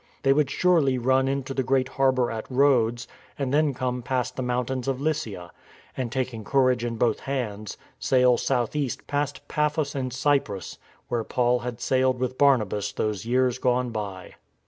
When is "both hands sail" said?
6.95-8.35